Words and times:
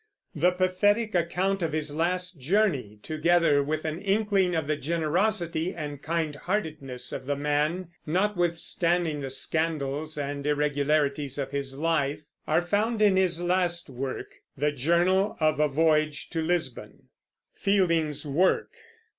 The 0.33 0.49
pathetic 0.49 1.13
account 1.13 1.61
of 1.61 1.73
this 1.73 1.91
last 1.93 2.39
journey, 2.41 2.97
together 3.03 3.61
with 3.61 3.85
an 3.85 4.01
inkling 4.01 4.55
of 4.55 4.65
the 4.65 4.75
generosity 4.75 5.75
and 5.75 6.01
kind 6.01 6.35
heartedness 6.35 7.11
of 7.11 7.27
the 7.27 7.35
man, 7.35 7.89
notwithstanding 8.07 9.21
the 9.21 9.29
scandals 9.29 10.17
and 10.17 10.47
irregularities 10.47 11.37
of 11.37 11.51
his 11.51 11.75
life, 11.77 12.23
are 12.47 12.63
found 12.63 12.99
in 12.99 13.15
his 13.15 13.39
last 13.43 13.91
work, 13.91 14.33
the 14.57 14.71
Journal 14.71 15.37
of 15.39 15.59
a 15.59 15.67
Voyage 15.67 16.31
to 16.31 16.41
Lisbon. 16.41 17.09
FIELDING'S 17.53 18.25
WORK. 18.25 18.73